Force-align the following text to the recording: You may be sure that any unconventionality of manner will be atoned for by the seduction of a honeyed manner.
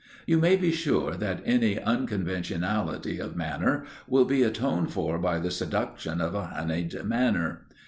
You 0.25 0.39
may 0.39 0.55
be 0.55 0.71
sure 0.71 1.11
that 1.11 1.43
any 1.45 1.79
unconventionality 1.79 3.19
of 3.19 3.35
manner 3.35 3.85
will 4.07 4.25
be 4.25 4.41
atoned 4.41 4.91
for 4.91 5.19
by 5.19 5.37
the 5.37 5.51
seduction 5.51 6.19
of 6.19 6.33
a 6.33 6.47
honeyed 6.47 7.03
manner. 7.03 7.67